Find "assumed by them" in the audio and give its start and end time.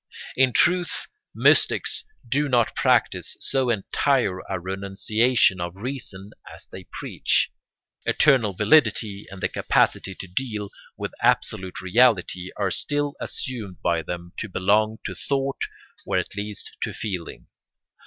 13.19-14.33